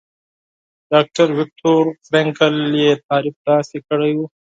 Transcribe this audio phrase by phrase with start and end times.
[0.91, 4.25] ډاکټر ويکټور فرېنکل يې تعريف داسې کړی وو.